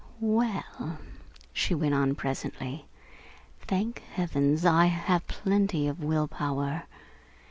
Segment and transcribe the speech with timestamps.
[0.19, 0.97] "Well,"
[1.53, 2.87] she went on presently,
[3.59, 6.85] "thank heavens I have plenty of will power.